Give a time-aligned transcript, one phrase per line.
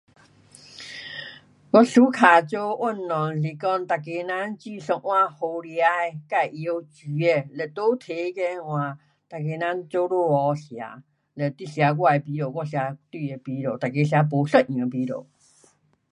[1.69, 2.61] 我 suka 做
[2.91, 8.97] 运动是讲每个人煮一碗好吃的自会晓煮的嘞都提去那位
[9.29, 10.75] 每个人聚聚合吃。
[11.35, 12.77] 嘞你吃我的味道，我吃
[13.11, 15.23] 你的味道，每个吃不一样的味道。